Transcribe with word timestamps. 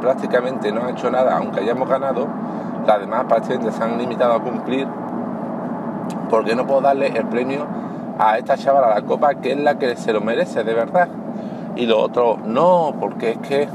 prácticamente 0.00 0.70
no 0.72 0.82
han 0.82 0.90
hecho 0.90 1.10
nada, 1.10 1.38
aunque 1.38 1.60
hayamos 1.60 1.88
ganado, 1.88 2.28
las 2.86 3.00
demás 3.00 3.24
prácticamente 3.24 3.72
se 3.72 3.82
han 3.82 3.96
limitado 3.96 4.34
a 4.34 4.42
cumplir, 4.42 4.86
porque 6.28 6.54
no 6.54 6.66
puedo 6.66 6.82
darle 6.82 7.06
el 7.06 7.26
premio 7.26 7.66
a 8.18 8.36
esta 8.36 8.58
chavala 8.58 8.90
la 8.90 9.02
copa 9.02 9.36
que 9.36 9.52
es 9.52 9.58
la 9.58 9.78
que 9.78 9.96
se 9.96 10.12
lo 10.12 10.20
merece 10.20 10.64
de 10.64 10.74
verdad? 10.74 11.08
Y 11.76 11.86
lo 11.86 11.98
otro, 11.98 12.36
no, 12.44 12.94
porque 13.00 13.32
es 13.32 13.38
que 13.38 13.68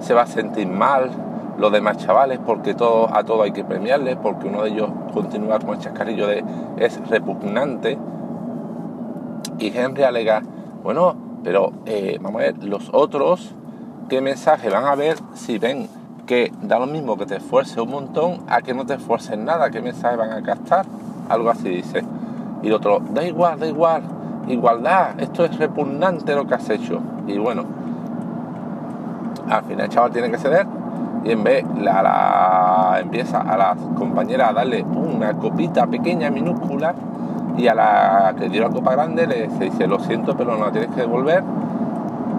se 0.00 0.12
va 0.12 0.22
a 0.22 0.26
sentir 0.26 0.66
mal 0.66 1.10
los 1.56 1.70
demás 1.70 1.98
chavales, 1.98 2.40
porque 2.44 2.74
todo, 2.74 3.08
a 3.14 3.22
todo 3.22 3.42
hay 3.42 3.52
que 3.52 3.64
premiarles, 3.64 4.16
porque 4.16 4.48
uno 4.48 4.64
de 4.64 4.70
ellos 4.70 4.90
continúa 5.14 5.60
con 5.60 5.70
el 5.70 5.78
chascarrillo 5.78 6.26
de 6.26 6.44
es 6.78 7.00
repugnante. 7.08 7.96
Y 9.58 9.76
Henry 9.76 10.02
alega, 10.02 10.42
bueno, 10.82 11.14
pero 11.42 11.72
eh, 11.86 12.18
vamos 12.20 12.42
a 12.42 12.44
ver, 12.44 12.64
los 12.64 12.90
otros, 12.92 13.54
¿qué 14.08 14.20
mensaje 14.22 14.70
van 14.70 14.86
a 14.86 14.94
ver 14.94 15.18
si 15.34 15.58
ven 15.58 15.88
que 16.26 16.52
da 16.62 16.78
lo 16.78 16.86
mismo 16.86 17.16
que 17.16 17.26
te 17.26 17.36
esfuerces 17.36 17.76
un 17.76 17.90
montón 17.90 18.38
a 18.48 18.62
que 18.62 18.74
no 18.74 18.86
te 18.86 18.94
esfuerces 18.94 19.36
nada? 19.38 19.70
¿Qué 19.70 19.80
mensaje 19.80 20.16
van 20.16 20.32
a 20.32 20.42
captar? 20.42 20.86
Algo 21.28 21.50
así 21.50 21.68
dice. 21.68 22.02
Y 22.62 22.68
el 22.68 22.72
otro, 22.72 23.00
da 23.10 23.22
igual, 23.22 23.58
da 23.60 23.66
igual, 23.66 24.02
igualdad, 24.48 25.20
esto 25.20 25.44
es 25.44 25.56
repugnante 25.58 26.34
lo 26.34 26.46
que 26.46 26.54
has 26.54 26.68
hecho. 26.70 27.00
Y 27.26 27.38
bueno, 27.38 27.64
al 29.48 29.62
final 29.64 29.84
el 29.84 29.88
chaval 29.90 30.10
tiene 30.10 30.30
que 30.30 30.38
ceder 30.38 30.66
y 31.24 31.32
en 31.32 31.44
vez 31.44 31.64
la, 31.78 32.98
empieza 33.00 33.40
a 33.40 33.56
las 33.56 33.76
compañeras 33.96 34.50
a 34.50 34.52
darle 34.54 34.82
una 34.82 35.34
copita 35.34 35.86
pequeña, 35.86 36.30
minúscula, 36.30 36.94
y 37.56 37.66
a 37.66 37.74
la 37.74 38.34
que 38.38 38.48
dio 38.48 38.62
la 38.62 38.70
copa 38.70 38.92
grande 38.92 39.26
le 39.26 39.48
dice, 39.48 39.86
lo 39.86 39.98
siento, 39.98 40.36
pero 40.36 40.56
no 40.56 40.66
la 40.66 40.72
tienes 40.72 40.90
que 40.90 41.02
devolver 41.02 41.42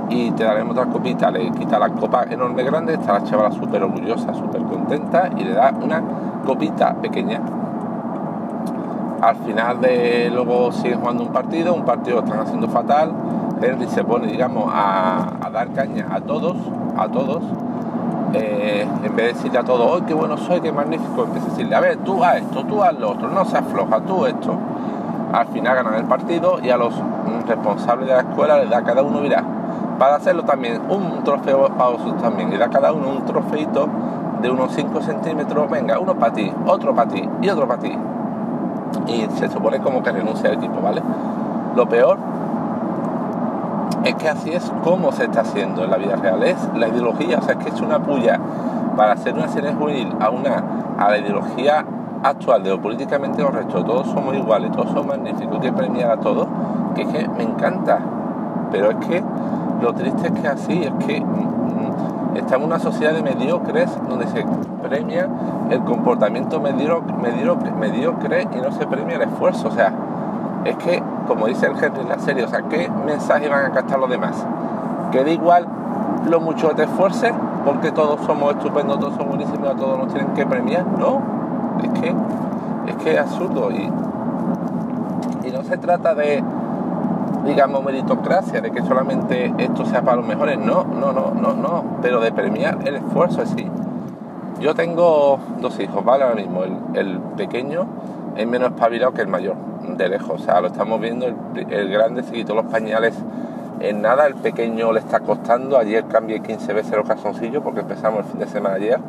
y 0.10 0.32
te 0.32 0.44
daremos 0.44 0.78
otra 0.78 0.92
copita. 0.92 1.32
Le 1.32 1.52
quita 1.52 1.80
la 1.80 1.90
copa 1.90 2.26
enorme 2.30 2.64
grande, 2.64 2.94
está 2.94 3.14
la 3.14 3.24
chavala 3.24 3.52
súper 3.52 3.84
orgullosa, 3.84 4.34
súper 4.34 4.62
contenta 4.64 5.30
y 5.38 5.44
le 5.44 5.54
da 5.54 5.74
una 5.82 6.02
copita 6.46 6.94
pequeña. 6.96 7.40
Al 9.22 9.36
final 9.36 9.82
de 9.82 10.32
luego 10.34 10.72
siguen 10.72 11.00
jugando 11.00 11.24
un 11.24 11.34
partido, 11.34 11.74
un 11.74 11.84
partido 11.84 12.20
están 12.20 12.40
haciendo 12.40 12.70
fatal, 12.70 13.12
Henry 13.62 13.88
se 13.88 14.04
pone, 14.04 14.28
digamos, 14.28 14.72
a, 14.74 15.50
dar 15.52 15.70
caña 15.74 16.08
a 16.10 16.22
todos, 16.22 16.56
a 16.98 17.10
todos, 17.10 17.44
eh, 18.34 18.88
en 19.04 19.16
vez 19.16 19.28
de 19.28 19.34
decirle 19.34 19.60
a 19.60 19.64
todos, 19.64 20.00
¡ay, 20.00 20.04
qué 20.08 20.14
bueno 20.14 20.38
soy, 20.38 20.62
qué 20.62 20.72
magnífico! 20.72 21.24
Empieza 21.26 21.48
a 21.48 21.50
decirle, 21.50 21.76
a 21.76 21.80
ver, 21.82 21.98
tú 21.98 22.24
haz 22.24 22.38
esto, 22.38 22.64
tú 22.64 22.82
haz 22.82 22.98
lo 22.98 23.12
otro, 23.12 23.28
no 23.30 23.44
se 23.44 23.58
afloja, 23.58 24.00
tú 24.02 24.26
esto 24.26 24.58
al 25.34 25.48
final 25.48 25.76
ganan 25.76 25.96
el 25.96 26.06
partido 26.06 26.60
y 26.64 26.70
a 26.70 26.78
los 26.78 26.94
responsables 27.48 28.08
de 28.08 28.14
la 28.14 28.22
escuela 28.22 28.58
les 28.60 28.70
da 28.70 28.84
cada 28.84 29.04
uno, 29.04 29.20
mira, 29.20 29.44
para 30.00 30.16
hacerlo 30.16 30.44
también 30.44 30.82
un 30.90 31.24
trofeo 31.24 31.68
para 31.70 31.92
vosotros 31.92 32.22
también, 32.22 32.52
y 32.52 32.58
da 32.58 32.70
cada 32.70 32.94
uno 32.94 33.10
un 33.10 33.26
trofeito 33.26 33.88
de 34.42 34.50
unos 34.50 34.72
5 34.74 35.02
centímetros, 35.02 35.70
venga, 35.70 36.00
uno 36.00 36.16
para 36.16 36.34
ti, 36.34 36.52
otro 36.66 36.96
para 36.96 37.10
ti 37.10 37.28
y 37.42 37.50
otro 37.50 37.68
para 37.68 37.82
ti. 37.82 37.96
Y 39.08 39.28
se 39.38 39.50
supone 39.50 39.80
como 39.80 40.02
que 40.02 40.12
renuncia 40.12 40.50
al 40.50 40.56
equipo, 40.56 40.82
¿vale? 40.82 41.02
Lo 41.76 41.88
peor 41.88 42.18
es 44.06 44.16
que 44.16 44.30
así 44.30 44.52
es 44.52 44.72
como 44.84 45.12
se 45.12 45.26
está 45.26 45.42
haciendo 45.42 45.84
en 45.84 45.92
la 45.92 45.98
vida 45.98 46.16
real, 46.16 46.42
es 46.44 46.58
la 46.76 46.88
ideología, 46.88 47.40
o 47.40 47.42
sea, 47.42 47.56
es 47.56 47.64
que 47.64 47.70
es 47.70 47.82
una 47.82 48.00
puya 48.00 48.40
para 48.96 49.12
hacer 49.12 49.34
una 49.34 49.50
serie 49.50 49.74
juvenil 49.74 50.16
a 50.20 50.30
una 50.30 50.64
a 50.98 51.10
la 51.10 51.18
ideología 51.18 51.86
actual 52.24 52.64
de 52.64 52.70
lo 52.70 52.82
políticamente 52.82 53.44
correcto, 53.44 53.84
todos 53.84 54.08
somos 54.08 54.36
iguales, 54.36 54.72
todos 54.72 54.88
somos 54.88 55.08
magníficos, 55.08 55.60
que 55.60 55.72
premiar 55.72 56.12
a 56.12 56.18
todos, 56.18 56.48
que 56.96 57.04
es 57.04 57.08
que 57.08 57.28
me 57.30 57.44
encanta. 57.44 58.00
Pero 58.72 58.92
es 58.92 58.98
que 59.08 59.24
lo 59.82 59.94
triste 59.94 60.28
es 60.28 60.34
que 60.40 60.48
así, 60.48 60.84
es 60.84 61.06
que 61.06 61.22
mm, 61.22 62.38
estamos 62.38 62.66
en 62.68 62.74
una 62.74 62.80
sociedad 62.80 63.14
de 63.14 63.24
mediocres 63.24 63.90
donde 64.08 64.28
se 64.28 64.46
premia 64.88 65.28
el 65.70 65.82
comportamiento 65.82 66.60
mediocre, 66.60 67.14
mediocre, 67.14 67.72
mediocre 67.72 68.48
y 68.56 68.62
no 68.62 68.72
se 68.72 68.86
premia 68.88 69.16
el 69.16 69.24
esfuerzo. 69.24 69.68
O 69.70 69.72
sea, 69.72 69.94
es 70.66 70.76
que, 70.78 71.02
como 71.28 71.48
dice 71.48 71.68
el 71.68 71.84
Henry 71.84 72.02
en 72.02 72.10
la 72.10 72.20
serie, 72.20 72.44
o 72.44 72.48
sea, 72.48 72.62
¿qué 72.64 72.90
mensaje 73.06 73.48
van 73.50 73.66
a 73.66 73.72
captar 73.72 74.00
los 74.00 74.10
demás? 74.10 74.46
Que 75.12 75.24
da 75.24 75.30
igual 75.30 75.68
lo 76.30 76.40
mucho 76.40 76.70
que 76.70 76.76
te 76.76 76.84
esfuerces, 76.84 77.34
porque 77.66 77.92
todos 77.92 78.20
somos 78.26 78.54
estupendos, 78.56 79.00
todos 79.00 79.14
somos 79.14 79.36
buenísimos, 79.36 79.70
a 79.70 79.76
todos 79.76 79.98
nos 79.98 80.14
tienen 80.14 80.34
que 80.34 80.46
premiar, 80.46 80.86
no 80.86 81.22
es 81.84 82.00
que 82.00 82.16
es 82.88 82.96
que 82.96 83.14
es 83.14 83.20
absurdo 83.20 83.72
y, 83.72 83.90
y 85.48 85.52
no 85.52 85.64
se 85.64 85.78
trata 85.78 86.16
de 86.16 86.44
digamos 87.46 87.84
meritocracia, 87.84 88.62
de 88.62 88.72
que 88.72 88.82
solamente 88.82 89.54
esto 89.58 89.86
sea 89.86 90.02
para 90.02 90.18
los 90.18 90.26
mejores, 90.26 90.58
no, 90.58 90.84
no, 90.84 91.12
no, 91.12 91.32
no, 91.32 91.54
no, 91.54 91.84
pero 92.02 92.20
de 92.20 92.32
premiar 92.32 92.80
el 92.86 92.96
esfuerzo 92.96 93.42
así. 93.42 93.68
Yo 94.60 94.76
tengo 94.76 95.40
dos 95.62 95.80
hijos, 95.80 96.04
¿vale? 96.04 96.24
Ahora 96.26 96.36
mismo, 96.36 96.64
el, 96.94 97.20
pequeño 97.38 97.88
es 98.36 98.46
menos 98.46 98.72
espabilado 98.72 99.14
que 99.14 99.22
el 99.22 99.28
mayor, 99.28 99.56
de 99.98 100.10
lejos, 100.10 100.42
o 100.42 100.44
sea, 100.44 100.60
lo 100.60 100.68
estamos 100.68 101.00
viendo, 101.00 101.26
el, 101.28 101.90
grande 101.90 102.24
se 102.24 102.34
quitó 102.34 102.56
los 102.56 102.66
pañales. 102.66 103.16
En 103.80 104.02
nada, 104.02 104.28
el 104.28 104.36
pequeño 104.36 104.92
le 104.92 105.00
está 105.00 105.22
costando, 105.22 105.78
ayer 105.78 106.04
cambié 106.06 106.42
15 106.42 106.74
veces 106.74 106.98
los 106.98 107.08
calzoncillos 107.08 107.64
porque 107.64 107.80
empezamos 107.80 108.20
el 108.20 108.26
fin 108.26 108.40
de 108.40 108.48
semana 108.48 108.76
ayer. 108.76 109.00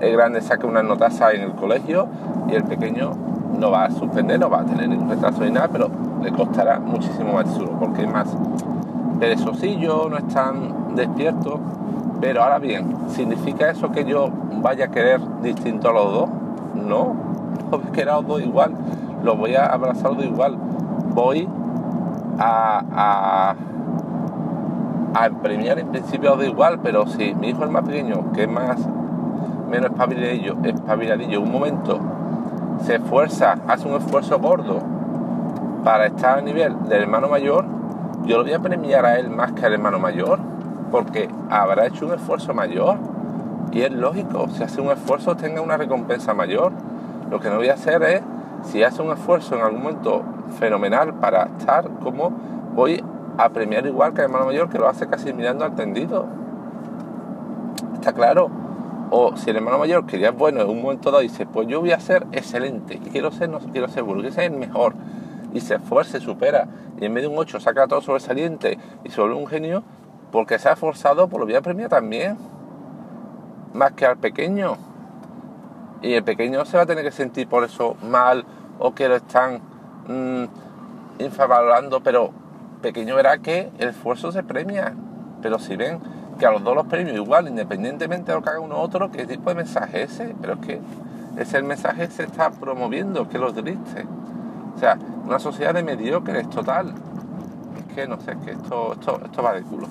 El 0.00 0.12
grande 0.12 0.40
saca 0.40 0.64
una 0.68 0.84
notaza 0.84 1.32
en 1.32 1.42
el 1.42 1.52
colegio 1.52 2.06
y 2.48 2.54
el 2.54 2.62
pequeño 2.62 3.31
no 3.58 3.70
va 3.70 3.84
a 3.84 3.90
suspender, 3.90 4.38
no 4.38 4.50
va 4.50 4.60
a 4.60 4.64
tener 4.64 4.88
ningún 4.88 5.08
retraso 5.08 5.44
ni 5.44 5.50
nada, 5.50 5.68
pero 5.68 5.88
le 6.22 6.32
costará 6.32 6.78
muchísimo 6.78 7.34
más 7.34 7.56
duro 7.56 7.76
porque 7.78 8.02
es 8.02 8.12
más 8.12 8.36
perezosillo, 9.18 10.08
no 10.08 10.18
es 10.18 10.28
tan 10.28 10.94
despierto. 10.94 11.60
Pero 12.20 12.42
ahora 12.42 12.58
bien, 12.58 12.94
¿significa 13.08 13.70
eso 13.70 13.90
que 13.90 14.04
yo 14.04 14.30
vaya 14.62 14.86
a 14.86 14.88
querer 14.88 15.20
distinto 15.42 15.90
a 15.90 15.92
los 15.92 16.12
dos? 16.12 16.28
No, 16.74 17.14
no 17.70 17.78
voy 17.78 18.24
dos 18.26 18.42
igual, 18.42 18.72
los 19.22 19.38
voy 19.38 19.54
a 19.54 19.66
abrazar 19.66 20.10
los 20.10 20.18
dos 20.18 20.26
igual. 20.26 20.56
Voy 21.14 21.48
a, 22.38 22.84
a, 22.92 23.54
a 25.14 25.30
premiar 25.42 25.78
en 25.78 25.88
principio 25.88 26.32
a 26.32 26.36
los 26.36 26.46
igual, 26.46 26.78
pero 26.82 27.06
si 27.06 27.34
mi 27.34 27.48
hijo 27.50 27.64
es 27.64 27.70
más 27.70 27.84
pequeño, 27.84 28.32
que 28.32 28.44
es 28.44 28.48
más 28.48 28.88
menos 29.68 29.90
espabiladillo, 29.90 30.56
espabiladillo, 30.62 31.40
un 31.40 31.50
momento 31.50 31.98
se 32.84 32.96
esfuerza, 32.96 33.56
hace 33.68 33.88
un 33.88 33.94
esfuerzo 33.94 34.38
gordo 34.38 34.80
para 35.84 36.06
estar 36.06 36.38
a 36.38 36.42
nivel 36.42 36.74
del 36.88 37.02
hermano 37.02 37.28
mayor, 37.28 37.64
yo 38.24 38.38
lo 38.38 38.44
voy 38.44 38.52
a 38.52 38.60
premiar 38.60 39.04
a 39.04 39.18
él 39.18 39.30
más 39.30 39.52
que 39.52 39.66
al 39.66 39.72
hermano 39.72 39.98
mayor, 39.98 40.38
porque 40.90 41.28
habrá 41.50 41.86
hecho 41.86 42.06
un 42.06 42.12
esfuerzo 42.12 42.54
mayor. 42.54 42.98
Y 43.72 43.82
es 43.82 43.90
lógico, 43.90 44.48
si 44.50 44.62
hace 44.62 44.80
un 44.80 44.90
esfuerzo 44.90 45.36
tenga 45.36 45.60
una 45.60 45.76
recompensa 45.76 46.34
mayor. 46.34 46.72
Lo 47.30 47.40
que 47.40 47.48
no 47.48 47.56
voy 47.56 47.68
a 47.68 47.74
hacer 47.74 48.02
es, 48.02 48.22
si 48.64 48.82
hace 48.84 49.02
un 49.02 49.10
esfuerzo 49.10 49.56
en 49.56 49.62
algún 49.62 49.82
momento 49.82 50.22
fenomenal 50.60 51.14
para 51.14 51.48
estar 51.58 51.88
como, 52.02 52.30
voy 52.74 53.02
a 53.38 53.48
premiar 53.48 53.86
igual 53.86 54.12
que 54.12 54.20
al 54.20 54.26
hermano 54.26 54.46
mayor 54.46 54.68
que 54.68 54.78
lo 54.78 54.88
hace 54.88 55.08
casi 55.08 55.32
mirando 55.32 55.64
al 55.64 55.74
tendido. 55.74 56.26
¿Está 57.94 58.12
claro? 58.12 58.61
O 59.14 59.36
si 59.36 59.50
el 59.50 59.56
hermano 59.56 59.76
mayor 59.76 60.06
quería 60.06 60.30
bueno 60.30 60.62
en 60.62 60.70
un 60.70 60.80
momento 60.80 61.10
dado 61.10 61.20
dice, 61.22 61.44
pues 61.44 61.68
yo 61.68 61.80
voy 61.80 61.92
a 61.92 62.00
ser 62.00 62.26
excelente, 62.32 62.98
quiero 63.12 63.30
ser, 63.30 63.50
no 63.50 63.58
quiero 63.58 63.86
ser 63.86 64.04
bueno, 64.04 64.22
quiero 64.22 64.40
el 64.42 64.52
mejor, 64.52 64.94
y 65.52 65.60
se 65.60 65.74
esfuerza, 65.74 66.18
supera, 66.18 66.66
y 66.98 67.04
en 67.04 67.12
vez 67.12 67.24
de 67.24 67.28
un 67.28 67.36
8 67.36 67.60
saca 67.60 67.86
todo 67.86 68.00
sobresaliente 68.00 68.78
y 69.04 69.10
vuelve 69.14 69.34
un 69.34 69.46
genio, 69.46 69.82
porque 70.30 70.58
se 70.58 70.70
ha 70.70 70.72
esforzado, 70.72 71.28
pues 71.28 71.40
lo 71.40 71.44
voy 71.44 71.54
a 71.56 71.60
premiar 71.60 71.90
también, 71.90 72.38
más 73.74 73.92
que 73.92 74.06
al 74.06 74.16
pequeño. 74.16 74.78
Y 76.00 76.14
el 76.14 76.24
pequeño 76.24 76.64
se 76.64 76.78
va 76.78 76.84
a 76.84 76.86
tener 76.86 77.04
que 77.04 77.12
sentir 77.12 77.46
por 77.46 77.64
eso 77.64 77.98
mal 78.02 78.46
o 78.78 78.94
que 78.94 79.08
lo 79.08 79.16
están 79.16 79.60
mmm, 80.08 80.44
infavorando, 81.22 82.02
pero 82.02 82.30
pequeño 82.80 83.14
verá 83.14 83.36
que 83.36 83.70
el 83.78 83.90
esfuerzo 83.90 84.32
se 84.32 84.42
premia. 84.42 84.94
Pero 85.42 85.58
si 85.58 85.76
ven 85.76 86.00
que 86.38 86.46
a 86.46 86.50
los 86.50 86.62
dos 86.62 86.74
los 86.74 86.86
premios 86.86 87.16
igual, 87.16 87.48
independientemente 87.48 88.32
de 88.32 88.38
lo 88.38 88.42
que 88.42 88.50
haga 88.50 88.60
uno 88.60 88.76
u 88.76 88.78
otro, 88.78 89.10
¿qué 89.10 89.26
tipo 89.26 89.50
de 89.50 89.56
mensaje 89.56 90.02
es 90.02 90.12
ese? 90.12 90.34
Pero 90.40 90.54
es 90.54 90.60
que 90.60 90.80
ese 91.36 91.58
el 91.58 91.64
mensaje 91.64 92.08
se 92.08 92.24
está 92.24 92.50
promoviendo, 92.50 93.28
que 93.28 93.38
los 93.38 93.54
triste. 93.54 94.06
O 94.74 94.78
sea, 94.78 94.98
una 95.26 95.38
sociedad 95.38 95.74
de 95.74 95.82
mediocres 95.82 96.48
total. 96.50 96.92
Es 97.78 97.94
que 97.94 98.06
no 98.06 98.20
sé, 98.20 98.32
es 98.32 98.38
que 98.38 98.50
esto, 98.52 98.94
esto, 98.94 99.20
esto 99.24 99.42
va 99.42 99.52
de 99.52 99.62
culo. 99.62 99.86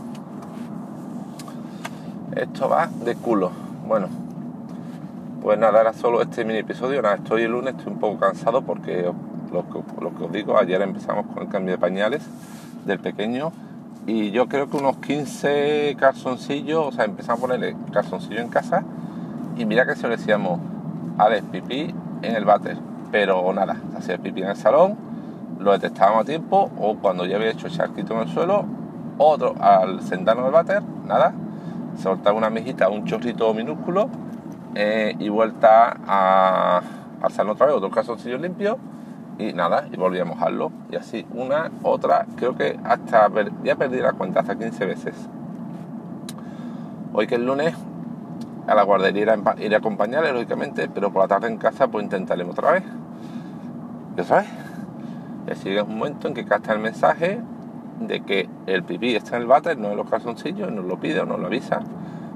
Esto 2.35 2.69
va 2.69 2.88
de 2.88 3.15
culo. 3.15 3.51
Bueno, 3.88 4.07
pues 5.41 5.57
nada, 5.57 5.81
era 5.81 5.93
solo 5.93 6.21
este 6.21 6.45
mini 6.45 6.59
episodio. 6.59 7.01
Nada, 7.01 7.15
estoy 7.15 7.43
el 7.43 7.51
lunes, 7.51 7.75
estoy 7.75 7.93
un 7.93 7.99
poco 7.99 8.19
cansado 8.19 8.61
porque 8.61 9.11
lo 9.51 9.65
que, 9.69 10.01
lo 10.01 10.15
que 10.15 10.23
os 10.23 10.31
digo, 10.31 10.57
ayer 10.57 10.81
empezamos 10.81 11.25
con 11.27 11.43
el 11.43 11.49
cambio 11.49 11.73
de 11.73 11.77
pañales 11.77 12.23
del 12.85 12.99
pequeño 12.99 13.51
y 14.07 14.31
yo 14.31 14.48
creo 14.48 14.69
que 14.69 14.77
unos 14.77 14.98
15 14.98 15.95
calzoncillos, 16.00 16.88
o 16.88 16.92
sea, 16.92 17.06
empezamos 17.06 17.39
a 17.39 17.42
ponerle 17.42 17.75
calzoncillo 17.92 18.39
en 18.39 18.50
casa 18.50 18.83
y 19.57 19.65
mira 19.65 19.86
que 19.86 19.95
se 19.95 20.03
lo 20.03 20.09
decíamos, 20.09 20.59
Alex, 21.18 21.45
pipí 21.51 21.94
en 22.21 22.36
el 22.36 22.45
váter, 22.45 22.77
pero 23.12 23.53
nada, 23.53 23.77
hacía 23.95 24.18
pipí 24.18 24.42
en 24.42 24.50
el 24.50 24.56
salón, 24.56 24.98
lo 25.59 25.71
detectábamos 25.74 26.24
a 26.24 26.25
tiempo 26.25 26.71
o 26.80 26.95
cuando 26.95 27.25
ya 27.25 27.36
había 27.36 27.51
hecho 27.51 27.69
charquito 27.69 28.15
en 28.15 28.21
el 28.21 28.30
suelo, 28.30 28.65
otro 29.18 29.56
al 29.59 30.01
sentarnos 30.01 30.44
en 30.44 30.48
el 30.48 30.53
váter, 30.53 30.81
nada, 31.06 31.33
soltaba 32.01 32.36
una 32.36 32.50
mejita, 32.50 32.89
un 32.89 33.06
chorrito 33.06 33.53
minúsculo 33.53 34.09
eh, 34.74 35.15
y 35.19 35.30
vuelta 35.30 35.98
a 36.07 36.81
alzarlo 37.21 37.51
otra 37.51 37.68
vez, 37.68 37.75
otro 37.75 37.92
calzoncillo 37.92 38.38
limpio 38.39 38.80
y 39.37 39.53
nada, 39.53 39.87
y 39.91 39.97
volví 39.97 40.19
a 40.19 40.25
mojarlo. 40.25 40.71
Y 40.89 40.95
así, 40.95 41.25
una, 41.33 41.71
otra, 41.83 42.25
creo 42.35 42.55
que 42.55 42.79
hasta, 42.83 43.29
ya 43.63 43.75
perdí 43.75 43.99
la 43.99 44.13
cuenta, 44.13 44.41
hasta 44.41 44.57
15 44.57 44.85
veces. 44.85 45.15
Hoy 47.13 47.27
que 47.27 47.35
es 47.35 47.41
lunes, 47.41 47.75
a 48.67 48.75
la 48.75 48.83
guardería 48.83 49.35
iré 49.59 49.75
a 49.75 49.77
acompañarle, 49.79 50.31
lógicamente, 50.33 50.89
pero 50.93 51.11
por 51.11 51.23
la 51.23 51.27
tarde 51.27 51.47
en 51.47 51.57
casa 51.57 51.87
pues 51.87 52.03
intentaremos 52.03 52.57
otra 52.57 52.71
vez. 52.71 52.83
¿Ya 54.15 54.23
sabes? 54.23 54.47
Y 55.47 55.51
así 55.51 55.69
llega 55.69 55.83
un 55.83 55.97
momento 55.97 56.27
en 56.27 56.33
que 56.33 56.45
capta 56.45 56.73
el 56.73 56.79
mensaje 56.79 57.41
de 57.99 58.21
que 58.21 58.49
el 58.67 58.83
pipí 58.83 59.15
está 59.15 59.35
en 59.35 59.43
el 59.43 59.47
váter, 59.47 59.77
no 59.77 59.91
en 59.91 59.97
los 59.97 60.09
calzoncillos, 60.09 60.71
nos 60.71 60.85
lo 60.85 60.99
pide 60.99 61.19
o 61.21 61.25
nos 61.25 61.39
lo 61.39 61.47
avisa. 61.47 61.81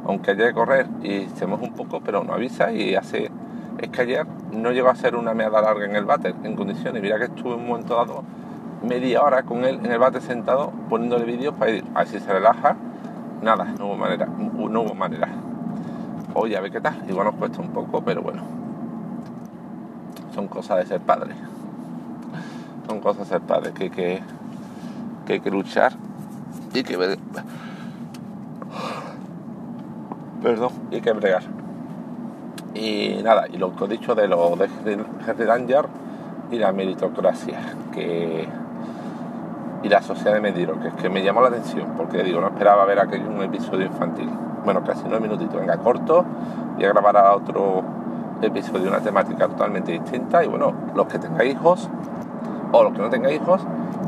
Aunque 0.05 0.31
haya 0.31 0.47
que 0.47 0.53
correr 0.53 0.87
y 1.03 1.23
estemos 1.23 1.61
un 1.61 1.73
poco, 1.73 2.01
pero 2.01 2.23
nos 2.23 2.35
avisa 2.35 2.71
y 2.71 2.95
hace... 2.95 3.31
Es 3.85 3.91
que 3.91 4.01
ayer 4.01 4.25
no 4.51 4.71
llegó 4.71 4.89
a 4.89 4.95
ser 4.95 5.15
una 5.15 5.35
meada 5.35 5.61
larga 5.61 5.85
en 5.85 5.95
el 5.95 6.05
váter, 6.05 6.33
en 6.43 6.55
condiciones. 6.55 7.03
Mira 7.03 7.19
que 7.19 7.25
estuve 7.25 7.53
un 7.53 7.67
momento 7.67 7.95
dado 7.95 8.23
media 8.81 9.21
hora 9.21 9.43
con 9.43 9.63
él 9.63 9.79
en 9.83 9.91
el 9.91 9.99
váter 9.99 10.23
sentado 10.23 10.71
poniéndole 10.89 11.23
vídeos 11.23 11.53
para 11.53 11.69
ir 11.69 11.83
a 11.93 11.99
ver 11.99 12.07
si 12.07 12.19
se 12.19 12.33
relaja. 12.33 12.75
Nada, 13.43 13.65
no 13.77 13.85
hubo 13.85 13.95
manera, 13.95 14.25
no 14.25 14.81
hubo 14.81 14.95
manera. 14.95 15.27
Oye, 16.33 16.57
a 16.57 16.61
ver 16.61 16.71
qué 16.71 16.81
tal. 16.81 16.95
Igual 17.07 17.27
nos 17.27 17.35
cuesta 17.35 17.61
un 17.61 17.69
poco, 17.69 18.01
pero 18.03 18.23
bueno. 18.23 18.41
Son 20.33 20.47
cosas 20.47 20.79
de 20.79 20.87
ser 20.87 21.01
padre. 21.01 21.35
Son 22.87 22.99
cosas 23.01 23.29
de 23.29 23.35
ser 23.35 23.41
padre 23.41 23.71
que, 23.71 23.91
que, 23.91 24.23
que 25.27 25.33
hay 25.33 25.39
que 25.41 25.51
luchar 25.51 25.93
y 26.73 26.81
que 26.81 26.97
perdón 30.41 30.71
y 30.89 31.01
que 31.01 31.11
bregar 31.13 31.64
y 32.75 33.21
nada 33.23 33.47
y 33.47 33.57
lo 33.57 33.75
que 33.75 33.85
he 33.85 33.87
dicho 33.87 34.15
de 34.15 34.27
lo 34.27 34.55
de 34.55 34.67
Henry 35.27 35.45
Danger 35.45 35.85
y 36.51 36.57
la 36.57 36.71
meritocracia 36.71 37.59
que 37.91 38.47
y 39.83 39.89
la 39.89 40.01
sociedad 40.01 40.33
de 40.33 40.41
Mediro 40.41 40.79
que 40.79 40.89
es 40.89 40.93
que 40.95 41.09
me 41.09 41.23
llamó 41.23 41.41
la 41.41 41.47
atención 41.47 41.93
porque 41.95 42.23
digo 42.23 42.41
no 42.41 42.47
esperaba 42.47 42.85
ver 42.85 42.99
aquello 42.99 43.29
un 43.29 43.41
episodio 43.41 43.85
infantil. 43.85 44.29
Bueno 44.63 44.83
casi 44.83 45.03
nueve 45.05 45.21
minutitos 45.21 45.59
venga 45.59 45.77
corto 45.77 46.25
y 46.77 46.83
a 46.83 46.89
grabar 46.89 47.17
a 47.17 47.35
otro 47.35 47.83
episodio 48.41 48.89
una 48.89 48.99
temática 48.99 49.47
totalmente 49.47 49.91
distinta 49.91 50.43
y 50.43 50.47
bueno 50.47 50.73
los 50.93 51.07
que 51.07 51.17
tengan 51.17 51.47
hijos 51.47 51.89
o 52.71 52.83
los 52.83 52.93
que 52.93 52.99
no 52.99 53.09
tengan 53.09 53.31
hijos 53.31 53.61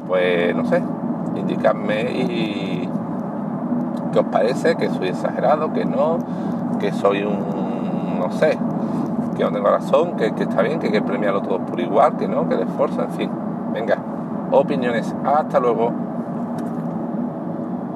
pues 0.07 0.55
no 0.55 0.65
sé 0.65 0.83
indicadme 1.35 2.11
y 2.11 2.89
qué 4.11 4.19
os 4.19 4.25
parece, 4.27 4.75
que 4.75 4.89
soy 4.89 5.09
exagerado, 5.09 5.73
que 5.73 5.85
no, 5.85 6.19
que 6.79 6.91
soy 6.91 7.23
un, 7.23 7.66
no 8.27 8.33
sé, 8.33 8.57
que 9.37 9.43
no 9.43 9.51
tengo 9.51 9.69
razón, 9.69 10.17
que, 10.17 10.25
está 10.25 10.61
bien, 10.61 10.79
que 10.79 10.87
hay 10.87 10.91
que 10.91 11.01
premiarlo 11.01 11.41
todo 11.41 11.59
por 11.59 11.79
igual, 11.79 12.17
que 12.17 12.27
no, 12.27 12.47
que 12.49 12.55
el 12.55 12.61
esfuerzo, 12.61 13.03
en 13.03 13.11
fin. 13.11 13.31
Venga, 13.73 13.97
opiniones, 14.51 15.15
hasta 15.23 15.59
luego. 15.59 15.93